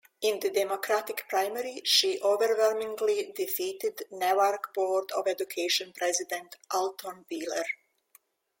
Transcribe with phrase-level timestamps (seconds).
[0.23, 7.65] In the Democratic primary she overwhelmingly defeated Newark Board of Education President Alton Wheeler.